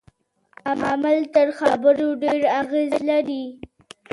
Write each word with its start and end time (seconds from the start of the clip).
عمل 0.89 1.17
تر 1.33 1.47
خبرو 1.59 2.09
ډیر 2.23 2.41
اغیز 2.61 2.91
لري. 3.09 3.43